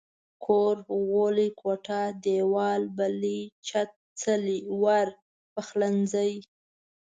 [0.45, 0.75] کور،
[1.09, 3.89] غولی، کوټه، ديوال، بلۍ، چت،
[4.21, 5.07] څلی، ور،
[5.53, 6.33] پخلنځي